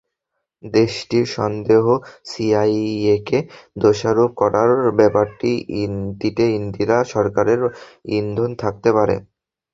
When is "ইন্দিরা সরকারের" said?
6.57-7.61